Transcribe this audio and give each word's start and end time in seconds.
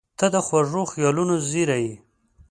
•ته 0.19 0.25
د 0.33 0.35
خوږو 0.45 0.83
خیالونو 0.91 1.35
زېری 1.49 1.79
یې. 1.85 1.95